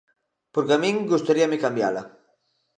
[0.53, 2.03] Porque a min gustaríame cambiala.